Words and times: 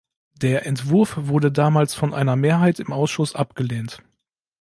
Der 0.41 0.65
Entwurf 0.65 1.15
wurde 1.27 1.51
damals 1.51 1.93
von 1.93 2.15
einer 2.15 2.35
Mehrheit 2.35 2.79
im 2.79 2.91
Ausschuss 2.91 3.35
abgelehnt. 3.35 4.01